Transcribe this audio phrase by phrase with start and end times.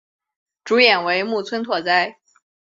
[0.63, 2.17] 主演为木村拓哉。